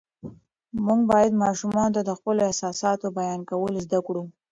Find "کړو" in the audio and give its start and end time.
4.07-4.23